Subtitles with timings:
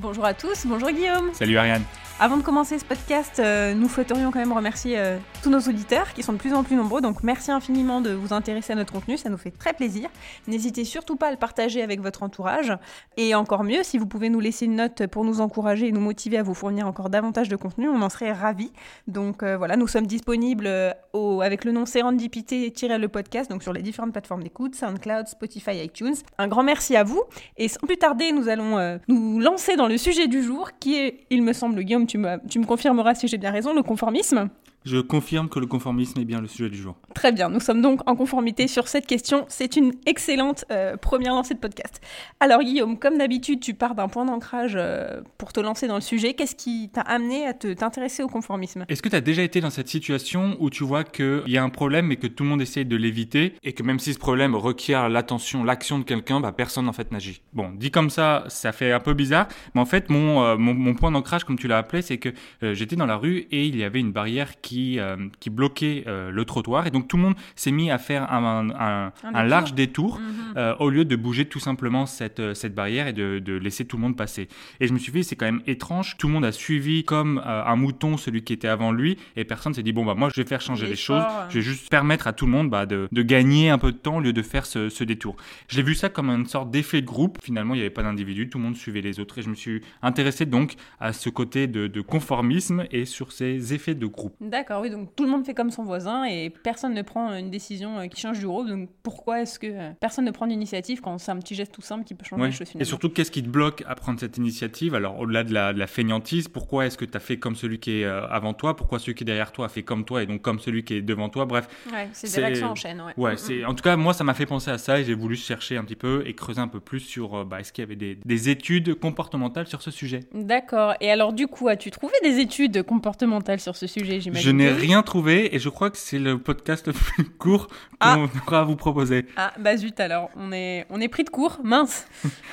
[0.00, 1.28] Bonjour à tous, bonjour Guillaume.
[1.34, 1.82] Salut Ariane.
[2.18, 6.12] Avant de commencer ce podcast, euh, nous souhaiterions quand même remercier euh, tous nos auditeurs
[6.12, 7.00] qui sont de plus en plus nombreux.
[7.00, 10.10] Donc merci infiniment de vous intéresser à notre contenu, ça nous fait très plaisir.
[10.46, 12.72] N'hésitez surtout pas à le partager avec votre entourage.
[13.16, 16.00] Et encore mieux, si vous pouvez nous laisser une note pour nous encourager et nous
[16.00, 18.70] motiver à vous fournir encore davantage de contenu, on en serait ravis.
[19.06, 20.68] Donc euh, voilà, nous sommes disponibles
[21.12, 26.16] au, avec le nom Serendipité-le podcast, donc sur les différentes plateformes d'écoute, SoundCloud, Spotify, iTunes.
[26.38, 27.22] Un grand merci à vous.
[27.56, 31.26] Et sans plus tarder, nous allons nous lancer dans le sujet du jour qui est,
[31.30, 34.50] il me semble, Guillaume, tu me, tu me confirmeras si j'ai bien raison, le conformisme.
[34.86, 36.96] Je confirme que le conformisme est bien le sujet du jour.
[37.14, 39.44] Très bien, nous sommes donc en conformité sur cette question.
[39.48, 42.00] C'est une excellente euh, première lancée de podcast.
[42.40, 46.00] Alors Guillaume, comme d'habitude, tu pars d'un point d'ancrage euh, pour te lancer dans le
[46.00, 46.32] sujet.
[46.32, 48.86] Qu'est-ce qui t'a amené à te, t'intéresser au conformisme?
[48.88, 51.62] Est-ce que tu as déjà été dans cette situation où tu vois qu'il y a
[51.62, 54.18] un problème mais que tout le monde essaye de l'éviter et que même si ce
[54.18, 57.42] problème requiert l'attention, l'action de quelqu'un, bah, personne en fait n'agit?
[57.52, 60.72] Bon, dit comme ça, ça fait un peu bizarre, mais en fait mon, euh, mon,
[60.72, 62.30] mon, point d'ancrage, comme tu l'as appelé, c'est que
[62.62, 66.04] j'étais dans la rue et il y avait une barrière qui qui, euh, qui bloquait
[66.06, 66.86] euh, le trottoir.
[66.86, 70.54] Et donc tout le monde s'est mis à faire un, un, un, large détour mhm.
[70.56, 73.96] euh, au lieu de bouger tout simplement cette, cette barrière et de, de, laisser tout
[73.96, 74.46] le monde passer.
[74.78, 76.16] Et je me suis dit, c'est quand même étrange.
[76.18, 79.74] Tout le monde a suivi comme un mouton celui qui était avant lui et personne
[79.74, 81.24] s'est dit, bon, bah moi je vais faire changer les, choses.
[81.48, 83.96] Je vais juste permettre à tout le monde bah, de, de, gagner un peu de
[83.96, 85.34] temps au lieu de faire ce, ce détour.
[85.66, 87.38] J'ai vu ça comme une sorte d'effet de groupe.
[87.42, 89.38] Finalement, il n'y avait pas d'individu, tout le monde suivait les autres.
[89.38, 93.74] Et je me suis intéressé donc à ce côté de, de conformisme et sur ces
[93.74, 94.36] effets de groupe.
[94.60, 97.48] D'accord, oui, donc tout le monde fait comme son voisin et personne ne prend une
[97.48, 98.68] décision euh, qui change du groupe.
[98.68, 101.80] Donc pourquoi est-ce que euh, personne ne prend l'initiative quand c'est un petit geste tout
[101.80, 104.20] simple qui peut changer les choses finalement Et surtout, qu'est-ce qui te bloque à prendre
[104.20, 104.94] cette initiative?
[104.94, 107.78] Alors, au-delà de la, de la fainéantise, pourquoi est-ce que tu as fait comme celui
[107.80, 108.76] qui est euh, avant toi?
[108.76, 110.92] Pourquoi celui qui est derrière toi a fait comme toi et donc comme celui qui
[110.92, 111.46] est devant toi?
[111.46, 111.66] Bref.
[111.90, 113.00] Ouais, c'est des réactions en chaîne.
[113.00, 113.64] Ouais, ouais c'est...
[113.64, 115.84] en tout cas, moi, ça m'a fait penser à ça et j'ai voulu chercher un
[115.84, 118.48] petit peu et creuser un peu plus sur bah, est-ce qu'il y avait des, des
[118.50, 120.20] études comportementales sur ce sujet?
[120.34, 120.92] D'accord.
[121.00, 124.49] Et alors, du coup, as-tu trouvé des études comportementales sur ce sujet j'imagine?
[124.50, 127.68] Je n'ai rien trouvé et je crois que c'est le podcast le plus court
[128.00, 128.16] ah.
[128.16, 129.26] qu'on aura à vous proposer.
[129.36, 132.08] Ah, bah zut alors, on est, on est pris de court, mince.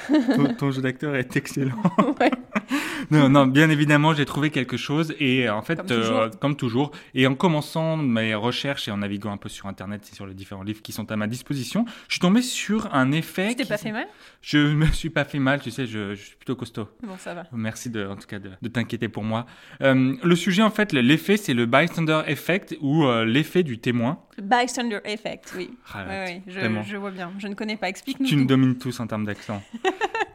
[0.60, 1.82] ton, jeu d'acteur est excellent.
[2.20, 2.30] ouais.
[3.10, 6.92] non, non, bien évidemment, j'ai trouvé quelque chose et en fait, euh, comme toujours.
[7.16, 10.36] et en commençant mes recherches et en naviguant un peu sur Internet et sur les
[10.36, 13.50] différents livres qui sont à ma disposition, je suis tombé sur un effet.
[13.50, 14.06] Tu t'es pas fait mal?
[14.42, 16.88] Je me suis pas fait mal, tu sais, je, je, suis plutôt costaud.
[17.02, 17.46] Bon, ça va.
[17.54, 19.48] Merci de, en tout cas de, de t'inquiéter pour moi.
[19.82, 24.20] Euh, le sujet, en fait, l'effet, c'est le bystander effect ou euh, l'effet du témoin.
[24.42, 25.72] Bystander effect, oui.
[25.94, 27.32] Ah, oui, oui, je, je, vois bien.
[27.38, 27.90] Je ne connais pas.
[27.90, 28.28] Explique-nous.
[28.28, 29.62] Tu nous domines tous en termes d'accent.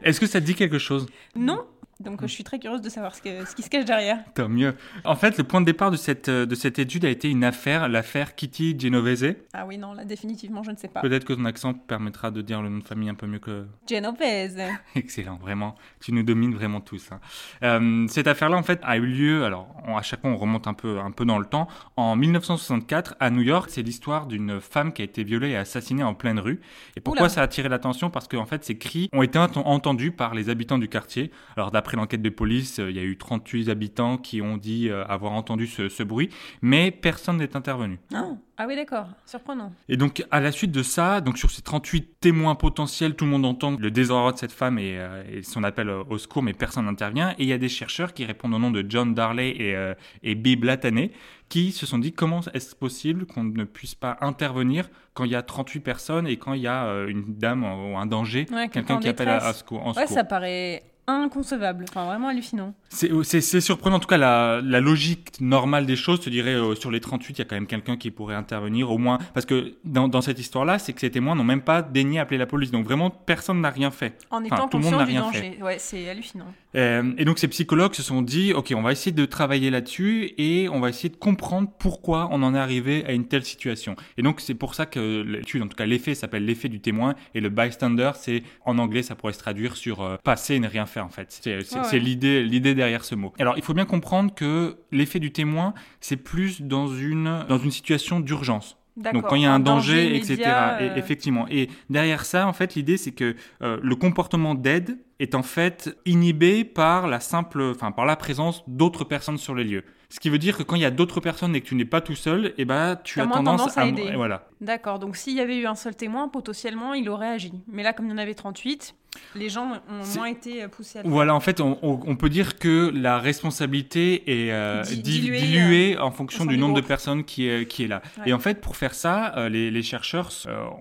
[0.03, 1.07] Est-ce que ça te dit quelque chose?
[1.35, 1.65] Non,
[2.03, 4.19] donc je suis très curieuse de savoir ce, que, ce, qui se cache derrière.
[4.35, 4.75] Tant mieux.
[5.03, 7.89] En fait, le point de départ de cette, de cette étude a été une affaire,
[7.89, 9.35] l'affaire Kitty Genovese.
[9.53, 11.01] Ah oui, non, là définitivement, je ne sais pas.
[11.01, 13.65] Peut-être que ton accent permettra de dire le nom de famille un peu mieux que...
[13.89, 14.61] Genovese.
[14.95, 15.75] Excellent, vraiment.
[15.99, 17.09] Tu nous domines vraiment tous.
[17.11, 17.19] Hein.
[17.63, 20.73] Euh, cette affaire-là, en fait, a eu lieu, alors à chaque fois on remonte un
[20.73, 23.69] peu, un peu dans le temps, en 1964 à New York.
[23.69, 26.61] C'est l'histoire d'une femme qui a été violée et assassinée en pleine rue.
[26.95, 28.09] Et pourquoi ça a attiré l'attention?
[28.09, 31.31] Parce qu'en en fait, ces cris ont été entendus par les habitants du quartier.
[31.55, 34.89] Alors d'après l'enquête de police, euh, il y a eu 38 habitants qui ont dit
[34.89, 36.29] euh, avoir entendu ce, bruit,
[36.61, 37.99] mais personne n'est intervenu.
[38.13, 38.31] Ah.
[38.57, 39.71] ah oui, d'accord, surprenant.
[39.89, 43.31] Et donc, à la suite de ça, donc sur ces 38 témoins potentiels, tout le
[43.31, 46.85] monde entend le désarroi de cette femme et, euh, son appel au secours, mais personne
[46.85, 47.31] n'intervient.
[47.31, 49.93] Et il y a des chercheurs qui répondent au nom de John Darley et,
[50.23, 51.11] et Bib Latané,
[51.49, 55.35] qui se sont dit comment est-ce possible qu'on ne puisse pas intervenir quand il y
[55.35, 59.07] a 38 personnes et quand il y a une dame ou un danger, quelqu'un qui
[59.07, 59.95] appelle à, secours.
[59.95, 62.73] ouais, ça paraît inconcevable, enfin vraiment hallucinant.
[62.89, 66.91] C'est surprenant, en tout cas la, la, logique normale des choses, te dirais euh, sur
[66.91, 69.73] les 38, il y a quand même quelqu'un qui pourrait intervenir au moins, parce que
[69.83, 72.71] dans, dans cette histoire-là, c'est que ces témoins n'ont même pas daigné appeler la police,
[72.71, 74.17] donc vraiment personne n'a rien fait.
[74.29, 75.55] En étant tout le monde n'a rien danger.
[75.57, 75.63] fait.
[75.63, 76.53] Ouais, c'est hallucinant.
[76.75, 80.33] Euh, et donc ces psychologues se sont dit, ok, on va essayer de travailler là-dessus
[80.37, 83.95] et on va essayer de comprendre pourquoi on en est arrivé à une telle situation.
[84.17, 87.15] Et donc c'est pour ça que l'étude, en tout cas l'effet s'appelle l'effet du témoin
[87.35, 90.67] et le bystander, c'est en anglais ça pourrait se traduire sur euh, passer et ne
[90.67, 91.27] rien faire en fait.
[91.31, 93.33] C'est l'idée l'idée derrière ce mot.
[93.39, 97.71] Alors il faut bien comprendre que l'effet du témoin, c'est plus dans une dans une
[97.71, 98.77] situation d'urgence.
[98.95, 100.43] Donc quand il y a un, danger, etc.
[100.79, 101.47] Et, effectivement.
[101.49, 105.97] Et derrière ça, en fait, l'idée c'est que euh, le comportement d'aide est en fait
[106.05, 109.83] inhibé par la simple, enfin par la présence d'autres personnes sur les lieux.
[110.09, 111.85] Ce qui veut dire que quand il y a d'autres personnes et que tu n'es
[111.85, 114.03] pas tout seul, eh ben, tu as, tendance, à, aider.
[114.03, 114.47] Et voilà.
[114.63, 117.53] D'accord, donc s'il y avait eu un seul témoin, potentiellement, il aurait agi.
[117.67, 118.95] Mais là, comme il y en avait 38,
[119.35, 123.19] les gens ont moins été poussés à Voilà, en fait, on, peut dire que la
[123.19, 127.87] responsabilité est euh, diluée, euh, en fonction du nombre de personnes qui est, qui est
[127.87, 128.01] là.
[128.25, 130.31] Et en fait, pour faire ça, euh, les, chercheurs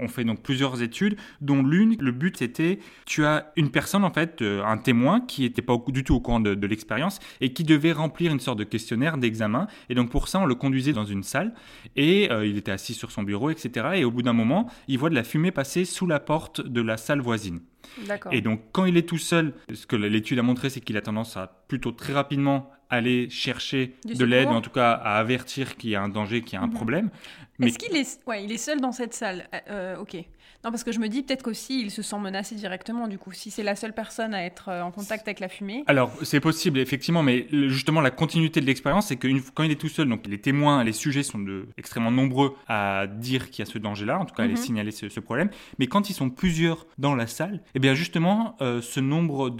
[0.00, 4.10] ont fait donc plusieurs études, dont l'une, le but c'était, tu as une personne en
[4.10, 7.64] fait euh, un témoin qui n'était pas du tout au courant de, l'expérience et qui
[7.64, 9.66] devait remplir une sorte de questionnaire d'examen.
[9.88, 11.52] Et donc pour ça, on le conduisait dans une salle
[11.96, 13.71] et euh, il était assis sur son bureau, etc.
[13.94, 16.80] Et au bout d'un moment, il voit de la fumée passer sous la porte de
[16.80, 17.60] la salle voisine.
[18.30, 21.02] Et donc quand il est tout seul, ce que l'étude a montré, c'est qu'il a
[21.02, 25.90] tendance à plutôt très rapidement aller chercher de l'aide, en tout cas à avertir qu'il
[25.90, 26.74] y a un danger, qu'il y a un mhm.
[26.74, 27.10] problème.
[27.60, 28.20] Est-ce qu'il est...
[28.26, 29.48] Ouais, il est seul dans cette salle?
[29.68, 30.16] Euh, Ok.
[30.64, 33.32] Non, parce que je me dis peut-être qu'aussi il se sent menacé directement, du coup,
[33.32, 35.82] si c'est la seule personne à être euh, en contact avec la fumée.
[35.88, 39.80] Alors, c'est possible, effectivement, mais justement, la continuité de l'expérience, c'est que quand il est
[39.80, 43.68] tout seul, donc les témoins, les sujets sont de, extrêmement nombreux à dire qu'il y
[43.68, 44.58] a ce danger-là, en tout cas à les mhm.
[44.58, 48.80] signaler ce, problème, mais quand ils sont plusieurs dans la salle, eh bien justement, euh,
[48.80, 49.50] ce nombre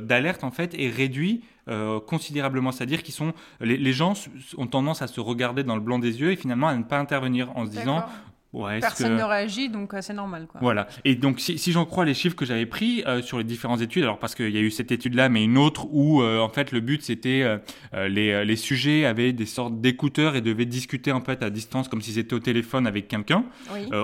[0.00, 2.72] d'alertes, en fait, est réduit euh, considérablement.
[2.72, 4.14] C'est-à-dire qu'ils sont, les, les, gens
[4.56, 6.98] ont tendance à se regarder dans le blanc des yeux et finalement à ne pas
[6.98, 8.04] intervenir en se disant
[8.52, 10.46] Personne ne réagit, donc euh, c'est normal.
[10.46, 10.60] Quoi.
[10.62, 10.88] Voilà.
[11.04, 13.82] Et donc, si, si j'en crois les chiffres que j'avais pris euh, sur les différentes
[13.82, 16.48] études, alors parce qu'il y a eu cette étude-là, mais une autre où, euh, en
[16.48, 17.58] fait, le but, c'était
[17.92, 22.00] les, les sujets avaient des sortes d'écouteurs et devaient discuter, en fait, à distance, comme
[22.00, 23.44] s'ils étaient au téléphone avec quelqu'un.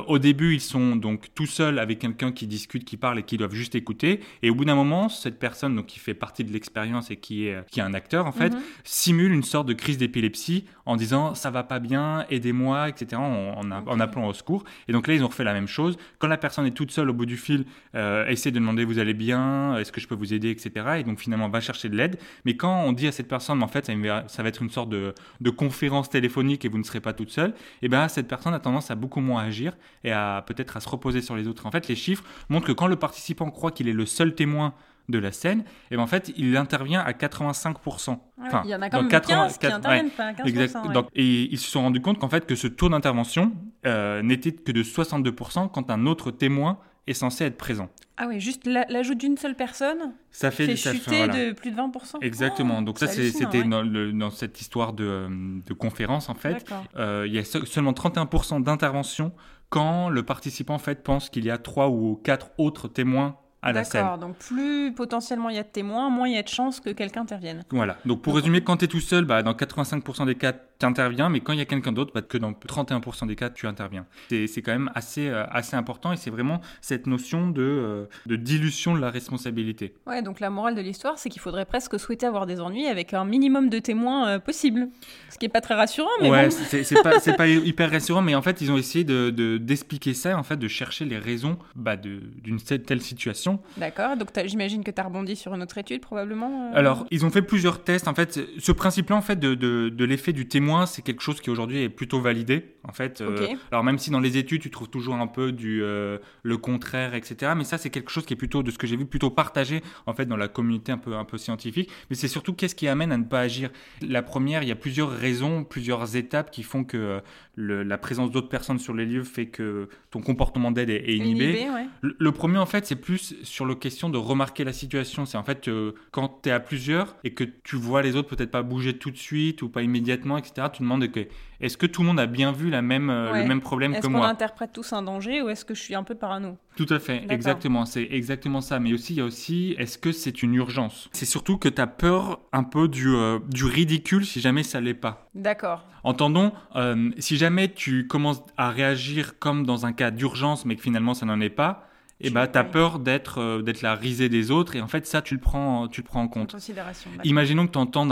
[0.06, 3.36] au début, ils sont donc tout seuls avec quelqu'un qui discute, qui parle et qui
[3.36, 4.20] doivent juste écouter.
[4.42, 7.46] Et au bout d'un moment, cette personne, donc, qui fait partie de l'expérience et qui
[7.46, 8.60] est, qui est un acteur, en fait, mhm.
[8.84, 13.70] simule une sorte de crise d'épilepsie en disant ça va pas bien, aidez-moi, etc., en,
[13.70, 14.64] en, appelant au secours.
[14.88, 15.96] Et donc là, ils ont refait la même chose.
[16.18, 17.64] Quand la personne est toute seule au bout du fil,
[17.94, 20.96] euh, essaie de demander vous allez bien, est-ce que je peux vous aider, etc.
[20.98, 22.18] Et donc finalement, va chercher de l'aide.
[22.44, 25.14] Mais quand on dit à cette personne, en fait, ça, va être une sorte de,
[25.56, 28.58] conférence téléphonique et vous ne serez pas toute seule, et eh bien cette personne a
[28.58, 31.66] tendance à beaucoup moins agir et à peut-être à se reposer sur les autres.
[31.66, 34.74] En fait, les chiffres montrent que quand le participant croit qu'il est le seul témoin
[35.08, 38.18] de la scène, et ben en fait, il intervient à 85%.
[38.40, 40.92] enfin, il y en a quand même 15 qui interviennent, pas 15%.
[40.92, 43.52] Donc, et ils se sont rendus compte qu'en fait, que ce taux d'intervention
[43.86, 47.90] euh, n'était que de 62% quand un autre témoin est censé être présent.
[48.16, 52.22] Ah oui, juste l'ajout d'une seule personne ça fait, ça chuter de plus de 20%.
[52.22, 52.80] Exactement.
[52.80, 55.28] Donc ça, c'était dans, cette histoire de,
[55.66, 56.64] de conférence, en fait.
[56.96, 59.32] Euh, il y a seulement 31% d'intervention
[59.74, 63.38] quand le participant en fait, pense qu'il y a trois ou quatre autres témoins
[63.72, 66.80] D'accord, donc plus potentiellement il y a de témoins, moins il y a de chances
[66.80, 67.64] que quelqu'un intervienne.
[67.70, 70.86] Voilà, donc pour résumer, quand tu es tout seul, bah, dans 85% des cas, tu
[70.86, 73.66] interviens, mais quand il y a quelqu'un d'autre, bah, que dans 31% des cas, tu
[73.66, 74.06] interviens.
[74.28, 78.36] C'est quand même assez, euh, assez important et c'est vraiment cette notion de, euh, de
[78.36, 79.94] dilution de la responsabilité.
[80.06, 83.14] Ouais, donc la morale de l'histoire, c'est qu'il faudrait presque souhaiter avoir des ennuis avec
[83.14, 84.88] un minimum de témoins euh, possible.
[85.30, 88.42] Ce qui n'est pas très rassurant, mais ouais, c'est pas, pas hyper rassurant, mais en
[88.42, 92.60] fait, ils ont essayé d'expliquer de, ça, en fait, de chercher les raisons bah, d'une
[92.60, 96.78] telle situation D'accord, donc j'imagine que tu as rebondi sur une autre étude probablement euh
[96.78, 98.08] Alors, ils ont fait plusieurs tests.
[98.08, 101.50] En fait, ce principe-là en fait, de, de, l'effet du témoin, c'est quelque chose qui
[101.50, 102.74] aujourd'hui est plutôt validé.
[102.86, 105.82] En fait, euh, alors même si dans les études, tu trouves toujours un peu du
[105.82, 107.52] euh, le contraire, etc.
[107.56, 109.82] Mais ça, c'est quelque chose qui est plutôt, de ce que j'ai vu, plutôt partagé
[110.06, 111.90] en fait dans la communauté un peu, un peu scientifique.
[112.10, 113.70] Mais c'est surtout qu'est-ce qui amène à ne pas agir?
[114.02, 117.22] La première, il y a plusieurs raisons, plusieurs étapes qui font que
[117.56, 121.66] la présence d'autres personnes sur les lieux fait que ton comportement d'aide est, inhibé.
[122.02, 125.24] le, premier, en fait, c'est plus sur la question de remarquer la situation.
[125.24, 125.70] C'est en fait
[126.10, 129.10] quand tu es à plusieurs et que tu vois les autres peut-être pas bouger tout
[129.10, 131.26] de suite ou pas immédiatement, etc., tu demandes que
[131.60, 134.06] est-ce que tout le monde a bien vu la même, euh, le même problème que
[134.06, 134.20] moi?
[134.20, 136.58] Est-ce qu'on interprète tous un danger ou est-ce que je suis un peu parano?
[136.76, 137.84] Tout à fait, exactement.
[137.86, 138.80] C'est exactement ça.
[138.80, 141.08] Mais aussi, il y a aussi, est-ce que c'est une urgence?
[141.12, 144.80] C'est surtout que tu as peur un peu du, euh, du ridicule si jamais ça
[144.80, 145.28] l'est pas.
[145.34, 145.86] D'accord.
[146.02, 150.82] Entendons, euh, si jamais tu commences à réagir comme dans un cas d'urgence, mais que
[150.82, 151.88] finalement ça n'en est pas,
[152.20, 155.06] et bah, tu as peur d'être euh, d'être la risée des autres et en fait
[155.06, 156.52] ça tu le prends tu le prends en compte.
[156.52, 158.06] Considération, Imaginons que tu entends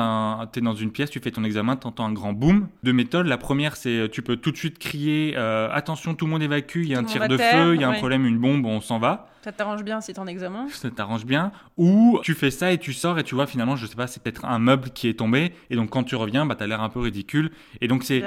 [0.52, 2.68] tu es dans une pièce, tu fais ton examen, tu entends un grand boom.
[2.82, 6.24] Deux méthodes, la première c'est euh, tu peux tout de suite crier euh, attention tout
[6.26, 8.26] le monde évacue, il y a un tir de feu, il y a un problème,
[8.26, 9.28] une bombe, on s'en va.
[9.42, 10.68] Ça t'arrange bien si t'es en examen?
[10.68, 11.50] Ça t'arrange bien.
[11.76, 14.22] Ou tu fais ça et tu sors et tu vois finalement, je sais pas, c'est
[14.22, 15.52] peut-être un meuble qui est tombé.
[15.68, 17.50] Et donc quand tu reviens, bah, t'as l'air un peu ridicule.
[17.80, 18.22] Et donc c'est.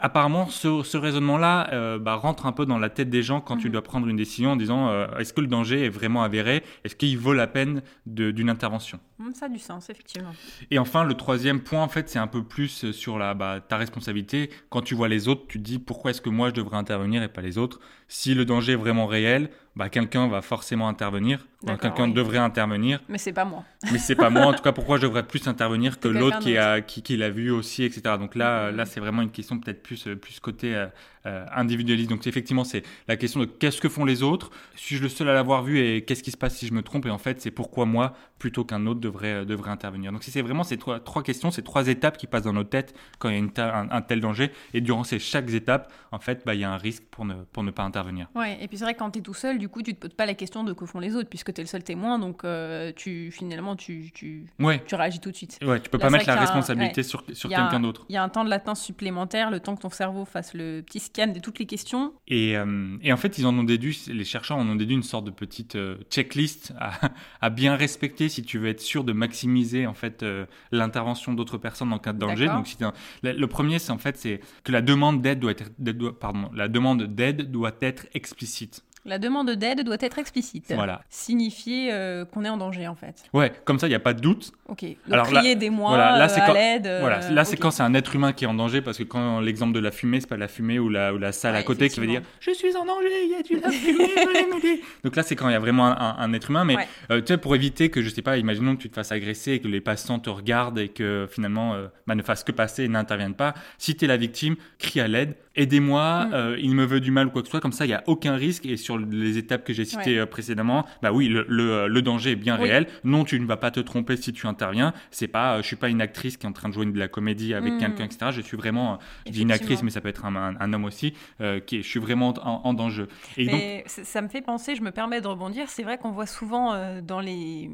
[0.00, 3.56] Apparemment, ce, ce raisonnement-là euh, bah, rentre un peu dans la tête des gens quand
[3.56, 3.72] tu mhm.
[3.72, 6.62] dois prendre une décision en disant euh, est-ce que le danger est vraiment avéré?
[6.84, 9.00] Est-ce qu'il vaut la peine d'une intervention?
[9.18, 10.32] Mmh, Ça a du sens, effectivement.
[10.70, 13.76] Et enfin, le troisième point, en fait, c'est un peu plus sur la, bah, ta
[13.76, 14.50] responsabilité.
[14.70, 17.22] Quand tu vois les autres, tu te dis pourquoi est-ce que moi je devrais intervenir
[17.22, 17.80] et pas les autres?
[18.08, 23.00] Si le danger est vraiment réel, bah, quelqu'un va forcément intervenir, quelqu'un devrait intervenir.
[23.08, 23.64] Mais c'est pas moi.
[23.92, 24.46] Mais c'est pas moi.
[24.46, 27.30] En tout cas, pourquoi je devrais plus intervenir que l'autre qui, a, qui, qui l'a
[27.30, 28.16] vu aussi, etc.
[28.18, 30.86] Donc là, là, c'est vraiment une question peut-être plus, plus côté euh,
[31.26, 32.08] euh, individualiste.
[32.08, 35.34] Donc effectivement, c'est la question de qu'est-ce que font les autres Suis-je le seul à
[35.34, 37.04] l'avoir vu et qu'est-ce qui se passe si je me trompe?
[37.04, 40.12] Et en fait, c'est pourquoi moi plutôt qu'un autre devrait, euh, devrait intervenir.
[40.12, 42.94] Donc c'est vraiment ces trois, trois questions, ces trois étapes qui passent dans nos têtes
[43.18, 44.50] quand il y a une un, tel danger.
[44.72, 47.34] Et durant ces chaque étape, en fait, bah, il y a un risque pour ne,
[47.52, 48.28] pour ne pas intervenir.
[48.34, 48.56] Ouais.
[48.62, 50.14] Et puis c'est vrai que quand tu es tout seul, du coup, tu te poses
[50.14, 52.18] pas la question de que font les autres, puisque que tu es le seul témoin,
[52.18, 54.82] donc euh, tu, finalement, tu, tu, Ouais.
[54.86, 55.58] tu réagis tout de suite.
[55.62, 58.04] Ouais, tu peux Là, pas mettre la un- responsabilité sur, sur quelqu'un d'autre.
[58.08, 60.82] Il y a un temps de latence supplémentaire, le temps que ton cerveau fasse le
[60.82, 62.12] petit scan de toutes les questions.
[62.28, 65.02] Et, euh, et en fait, ils en ont déduit, les chercheurs en ont déduit une
[65.02, 66.92] sorte de petite euh, checklist à,
[67.40, 70.24] à bien respecter si tu veux être sûr de maximiser en fait
[70.72, 72.46] l'intervention d'autres personnes en cas de danger.
[72.46, 72.76] Donc, si
[73.22, 76.50] le, le premier, c'est en fait c'est que la demande d'aide doit être, doit- pardon,
[76.54, 78.82] la demande d'aide doit être explicite.
[79.06, 80.72] La demande d'aide doit être explicite.
[80.74, 81.00] Voilà.
[81.08, 83.24] Signifier euh, qu'on est en danger, en fait.
[83.32, 84.52] Ouais, comme ça, il n'y a pas de doute.
[84.68, 84.82] Ok.
[84.84, 86.86] Donc Alors crier des mois voilà, là, c'est à quand- l'aide.
[86.86, 89.02] euh, Voilà, là c'est quand c'est un être humain qui est en danger parce que
[89.02, 91.62] quand l'exemple de la fumée, c'est pas la fumée ou la, ou la salle à
[91.62, 94.80] côté qui va dire je suis en danger, il y a de la fumée.
[95.04, 96.88] Donc là c'est quand il y a vraiment un, un- un être humain, mais Ouais.
[97.10, 99.52] euh, tu sais pour éviter que je sais pas, imaginons que tu te fasses agresser
[99.52, 102.84] et que les passants te regardent et que finalement euh, bah, ne fassent que passer
[102.84, 103.54] et n'interviennent pas.
[103.78, 106.34] Si tu es la victime, crie à l'aide, aidez-moi, Mm.
[106.34, 107.94] euh, il me veut du mal ou quoi que ce soit, comme ça il y
[107.94, 110.18] a aucun risque et sur les étapes que j'ai citées Ouais.
[110.20, 112.68] euh, précédemment, bah oui le, le- le danger est bien Oui.
[112.68, 112.86] réel.
[113.04, 114.92] Non, tu ne vas pas te tromper si tu interviens.
[115.10, 116.98] C'est pas, euh, je suis pas une actrice qui est en train de jouer de
[116.98, 117.78] la comédie avec Mm.
[117.78, 118.30] quelqu'un, etc.
[118.32, 120.72] Je suis vraiment, euh, je dis une actrice, mais ça peut être un, un- un
[120.72, 123.06] homme aussi, euh, qui est, je suis vraiment en, en danger.
[123.36, 125.98] Et donc, Mais c- ça me fait penser, je me permets de rebondir, c'est vrai
[125.98, 127.70] qu'on voit souvent euh, dans, les,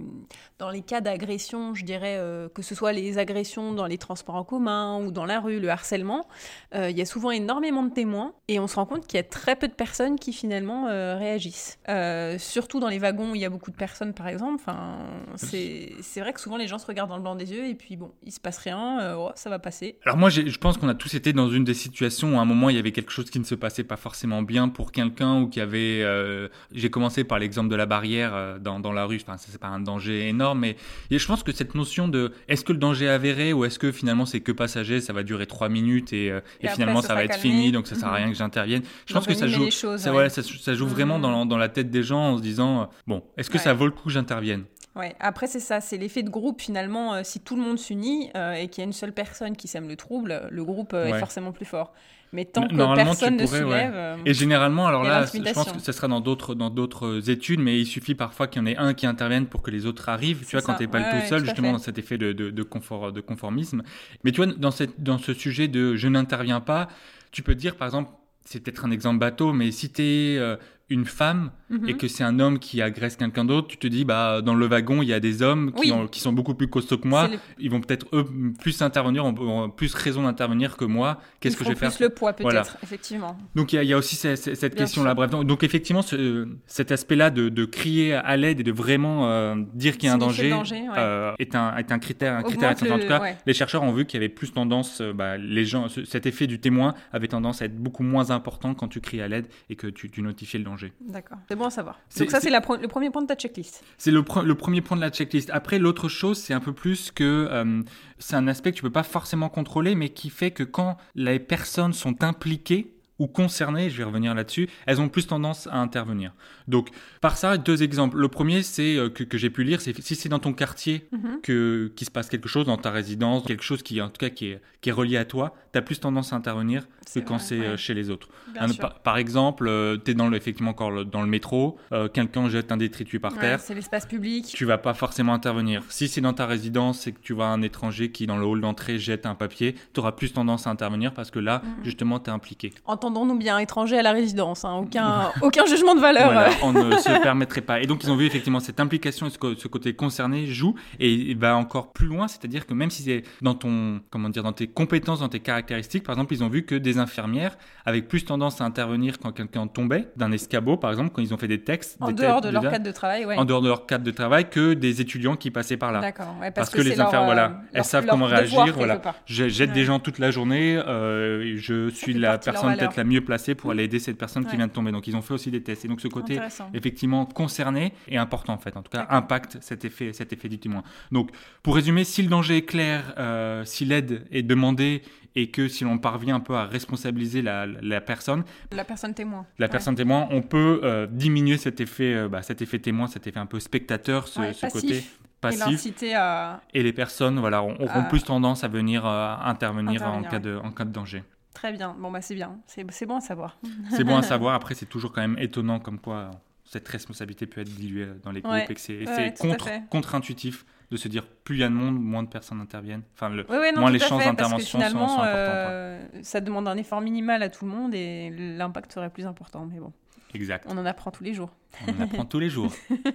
[0.58, 4.34] dans les cas d'agression, je dirais euh, que ce soit les agressions dans les transports
[4.36, 6.26] en commun ou dans la rue, le harcèlement,
[6.74, 9.20] euh, il y a souvent énormément de témoins et on se rend compte qu'il y
[9.20, 11.78] a très peu de personnes qui finalement euh, réagissent.
[11.88, 14.96] Euh, surtout dans les wagons où il y a beaucoup de personnes par exemple, enfin,
[15.36, 17.96] c'est vrai que souvent les gens se regardent dans le blanc des yeux et puis
[17.96, 19.96] bon, il se passe rien, euh, oh, ça va passer.
[20.04, 22.44] Alors moi, je pense qu'on a tous été dans une des situations où à un
[22.44, 25.40] moment il y avait quelque chose qui ne se passait pas forcément bien pour quelqu'un
[25.40, 26.02] ou qui avait.
[26.02, 29.18] euh, J'ai commencé par l'exemple de la barrière euh, dans, dans la rue.
[29.22, 30.76] Enfin, c'est pas un danger énorme, mais
[31.10, 33.78] et je pense que cette notion de est-ce que le danger est avéré ou est-ce
[33.78, 36.74] que finalement c'est que passager, ça va durer trois minutes et, euh, et Et après,
[36.82, 37.50] finalement ça ça va être calmé.
[37.50, 38.16] fini, donc ça sert à Mhm.
[38.16, 38.82] rien que j'intervienne.
[39.06, 39.64] Je pense que ça joue.
[39.64, 40.18] les choses, ça, ouais.
[40.18, 41.22] ouais, ça, ça joue vraiment Mhm.
[41.22, 43.62] dans, dans la tête des gens en se disant euh, bon, est-ce que Ouais.
[43.64, 44.64] ça vaut le coup que j'intervienne?
[44.94, 47.14] Ouais, après c'est ça, c'est l'effet de groupe finalement.
[47.14, 49.68] euh, si tout le monde s'unit euh, et qu'il y a une seule personne qui
[49.68, 51.16] sème le trouble, le groupe euh, Ouais.
[51.16, 51.92] est forcément plus fort.
[52.32, 54.16] Mais tant que tu personne ne pourrais, soulève, ouais.
[54.30, 57.78] Et généralement, alors là, je pense que ça sera dans d'autres dans d'autres études, mais
[57.80, 60.44] il suffit parfois qu'il y en ait un qui intervienne pour que les autres arrivent.
[60.44, 60.78] Tu vois, quand ça.
[60.78, 63.20] t'es pas le tout seul, tout justement dans cet effet de, de, de confort, de
[63.20, 63.82] conformisme.
[64.24, 66.88] Mais tu vois, dans cette dans ce sujet de je n'interviens pas,
[67.32, 68.10] tu peux dire par exemple,
[68.44, 70.56] c'est peut-être un exemple bateau, mais si t'es euh,
[70.88, 71.88] une femme mhm.
[71.88, 74.66] et que c'est un homme qui agresse quelqu'un d'autre, tu te dis bah dans le
[74.66, 75.92] wagon il y a des hommes qui, Oui.
[75.92, 78.24] ont- qui sont beaucoup plus costauds que moi, le- ils vont peut-être eux
[78.60, 81.20] plus intervenir, ont, plus raison d'intervenir que moi.
[81.40, 82.62] Qu'est-ce que je vais faire plus le poids peut-être, Voilà.
[82.84, 83.36] effectivement.
[83.56, 85.14] donc il y, a- il y a aussi ce- ce- cette question-là.
[85.14, 89.28] Bref, donc, donc effectivement, ce- cet aspect-là de, de crier à l'aide et de vraiment
[89.28, 90.94] euh, dire qu'il y a un danger, le danger, ouais.
[90.98, 92.40] euh, est, un, est un critère, un.
[92.40, 93.36] En tout cas, ouais.
[93.44, 96.26] les chercheurs ont vu qu'il y avait plus tendance, euh, bah, les gens, ce- cet
[96.26, 99.46] effet du témoin avait tendance à être beaucoup moins important quand tu cries à l'aide
[99.68, 100.75] et que tu, tu notifiais le danger.
[101.00, 101.98] D'accord, c'est bon à savoir.
[102.18, 103.82] Donc ça c'est- le premier point de ta checklist.
[103.98, 105.50] C'est le, pre- le premier point de la checklist.
[105.52, 107.82] Après, l'autre chose, c'est un peu plus que euh,
[108.18, 111.38] c'est un aspect que tu peux pas forcément contrôler, mais qui fait que quand les
[111.38, 116.32] personnes sont impliquées ou concernées, je vais revenir là-dessus, elles ont plus tendance à intervenir.
[116.68, 116.88] Donc,
[117.20, 118.18] par ça, deux exemples.
[118.18, 121.08] Le premier, c'est euh, que, que j'ai pu lire, c'est si c'est dans ton quartier
[121.12, 121.40] Mhm.
[121.42, 124.28] que qu'il se passe quelque chose, dans ta résidence, quelque chose qui, en tout cas,
[124.30, 127.38] qui est, qui est relié à toi, tu as plus tendance à intervenir que quand
[127.38, 127.76] c'est euh, ouais.
[127.76, 128.28] chez les autres.
[128.58, 129.70] Un- par, par exemple,
[130.04, 133.20] tu es dans le, effectivement encore le- dans le métro, euh, quelqu'un jette un détritus
[133.20, 134.46] par Ouais, terre, c'est l'espace public.
[134.46, 135.82] tu vas pas forcément intervenir.
[135.88, 138.60] Si c'est dans ta résidence et que tu vois un étranger qui, dans le hall
[138.60, 141.84] d'entrée, jette un papier, tu auras plus tendance à intervenir parce que là, Mhm.
[141.84, 142.72] justement, tu es impliqué.
[143.06, 146.32] Entendons-nous bien, étranger à la résidence, hein, aucun, aucun jugement de valeur.
[146.32, 146.54] Voilà, euh.
[146.62, 147.80] on ne se permettrait pas.
[147.80, 151.32] Et donc, ils ont vu effectivement cette implication et ce, ce côté concerné joue et
[151.34, 154.66] va encore plus loin, c'est-à-dire que même si c'est dans ton, comment dire, dans tes
[154.66, 158.60] compétences, dans tes caractéristiques, par exemple, ils ont vu que des infirmières avaient plus tendance
[158.60, 161.98] à intervenir quand quelqu'un tombait d'un escabeau, par exemple, quand ils ont fait des textes.
[162.00, 163.36] En des dehors de leur cadre de travail, ouais.
[163.36, 166.00] en dehors de leur cadre de travail, que des étudiants qui passaient par là.
[166.00, 168.74] D'accord, ouais, Parce, parce, que, les infirmières, euh, voilà, elles leur- savent comment réagir.
[168.74, 170.76] Voilà, jette des gens toute la journée.
[170.76, 172.95] euh, je suis la personne valeur.
[172.96, 174.92] La mieux placée pour aller aider cette personne qui vient de tomber.
[174.92, 175.84] Donc ils ont fait aussi des tests.
[175.84, 176.38] Et donc ce côté
[176.74, 178.76] effectivement concerné est important en fait.
[178.76, 180.82] En tout cas, impacte cet effet, cet effet du témoin.
[181.12, 181.30] Donc
[181.62, 185.02] pour résumer, si le danger est clair, euh, si l'aide est demandée
[185.34, 189.44] et que si l'on parvient un peu à responsabiliser la, la personne, La personne témoin.
[189.58, 189.70] la Ouais.
[189.70, 193.38] personne témoin, on peut euh, diminuer cet effet, euh, bah, cet effet témoin, cet effet
[193.38, 194.80] un peu spectateur, ce, Ouais, ce passif.
[194.80, 195.04] côté Et
[195.40, 195.92] passif.
[196.14, 196.62] à.
[196.72, 200.56] Et les personnes voilà, auront plus tendance à venir euh, intervenir, Intervenir, en, cas de,
[200.56, 201.22] en cas de danger.
[201.56, 201.96] Très bien.
[201.98, 202.58] Bon, bah, c'est bien.
[202.66, 203.56] C'est bon à savoir.
[203.90, 204.54] C'est bon à savoir.
[204.54, 206.30] Après, c'est toujours quand même étonnant comme quoi
[206.64, 208.66] cette responsabilité peut être diluée dans les groupes Ouais.
[208.68, 211.98] et que c'est Ouais, contre, contre-intuitif de se dire plus il y a de monde,
[211.98, 213.02] moins de personnes interviennent.
[213.14, 215.24] Enfin, le, non, moins les chances fait, parce que d'intervention sont, importantes.
[215.24, 219.66] euh, ça demande un effort minimal à tout le monde et l'impact serait plus important.
[219.72, 219.92] Mais bon.
[220.34, 220.66] Exact.
[220.68, 221.50] On en apprend tous les jours.
[221.86, 222.72] On en apprend tous les jours.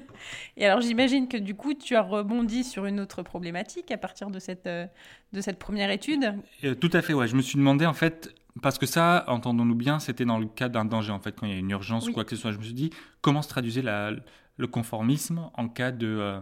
[0.58, 4.30] Et alors j'imagine que du coup, tu as rebondi sur une autre problématique à partir
[4.30, 4.86] de cette, euh,
[5.34, 6.34] de cette première étude.
[6.64, 7.28] Euh, tout à fait, ouais.
[7.28, 10.70] Je me suis demandé en fait, parce que ça, entendons-nous bien, c'était dans le cas
[10.70, 12.52] d'un danger en fait, quand il y a une urgence ou quoi que ce soit.
[12.52, 12.92] Je me suis dit,
[13.22, 14.12] comment se traduisait la,
[14.58, 16.08] le conformisme en cas de...
[16.08, 16.40] Euh,